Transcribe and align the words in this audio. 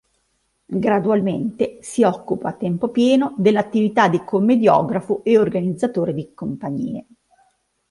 Gradualmente, 0.75 1.77
si 1.81 2.01
occupa, 2.01 2.49
a 2.49 2.53
tempo 2.53 2.89
pieno, 2.89 3.35
dell'attività 3.37 4.07
di 4.07 4.23
commediografo 4.25 5.23
e 5.23 5.37
organizzatore 5.37 6.11
di 6.11 6.33
compagnie. 6.33 7.05